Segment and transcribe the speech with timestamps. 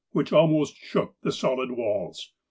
[0.13, 2.33] "which almost shook the solid walls.